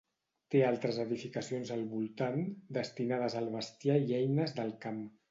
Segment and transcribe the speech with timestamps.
[0.53, 2.41] Té altres edificacions al voltant,
[2.77, 5.03] destinades al bestiar i eines del camp.